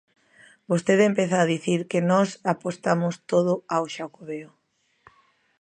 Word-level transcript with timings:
Vostede 0.71 1.03
empeza 1.11 1.37
a 1.39 1.49
dicir 1.53 1.79
que 1.91 1.99
nós 2.11 2.29
apostamos 2.53 3.13
todo 3.31 3.53
ao 3.73 3.83
Xacobeo. 3.95 4.49